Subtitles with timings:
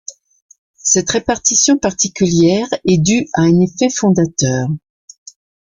[0.81, 4.67] Cette répartition particulière est due à un effet fondateur.